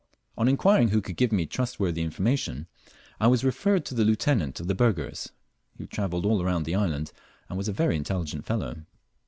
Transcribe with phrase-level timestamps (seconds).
[0.35, 2.65] On inquiring who could give me trustworthy information,
[3.19, 5.29] I was referred to the Lieutenant of the Burghers,
[5.77, 7.11] who had travelled all round the island,
[7.49, 8.77] and was a very intelligent fellow.